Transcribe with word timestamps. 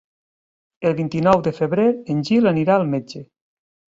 El 0.89 0.95
vint-i-nou 0.99 1.43
de 1.49 1.53
febrer 1.59 1.85
en 2.15 2.25
Gil 2.29 2.51
anirà 2.53 2.79
al 2.79 2.89
metge. 2.95 3.25